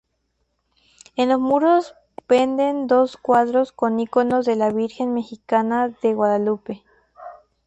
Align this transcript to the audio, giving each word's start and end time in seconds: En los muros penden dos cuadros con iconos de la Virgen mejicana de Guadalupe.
En 1.15 1.29
los 1.29 1.39
muros 1.39 1.93
penden 2.25 2.87
dos 2.87 3.17
cuadros 3.17 3.71
con 3.71 3.99
iconos 3.99 4.47
de 4.47 4.55
la 4.55 4.71
Virgen 4.71 5.13
mejicana 5.13 5.89
de 5.89 6.15
Guadalupe. 6.15 6.83